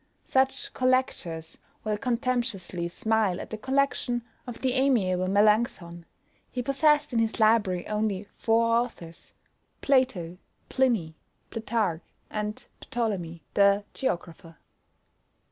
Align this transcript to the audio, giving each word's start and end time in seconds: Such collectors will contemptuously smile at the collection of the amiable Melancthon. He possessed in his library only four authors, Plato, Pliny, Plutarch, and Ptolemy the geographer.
Such 0.25 0.73
collectors 0.73 1.59
will 1.83 1.95
contemptuously 1.95 2.87
smile 2.87 3.39
at 3.39 3.51
the 3.51 3.57
collection 3.59 4.23
of 4.47 4.59
the 4.61 4.73
amiable 4.73 5.27
Melancthon. 5.27 6.07
He 6.49 6.63
possessed 6.63 7.13
in 7.13 7.19
his 7.19 7.39
library 7.39 7.87
only 7.87 8.27
four 8.35 8.73
authors, 8.77 9.35
Plato, 9.81 10.39
Pliny, 10.69 11.17
Plutarch, 11.51 12.01
and 12.31 12.67
Ptolemy 12.79 13.43
the 13.53 13.83
geographer. 13.93 14.57